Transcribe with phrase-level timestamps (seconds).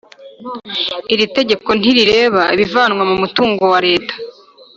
[1.13, 4.13] Iri tegeko ntirireba ibivanwa mu mutungo wa Leta